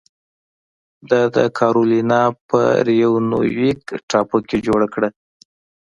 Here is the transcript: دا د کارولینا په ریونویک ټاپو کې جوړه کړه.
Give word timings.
دا 1.09 1.21
د 1.35 1.37
کارولینا 1.59 2.21
په 2.49 2.59
ریونویک 2.87 3.81
ټاپو 4.09 4.37
کې 4.47 4.57
جوړه 4.67 4.87
کړه. 4.93 5.09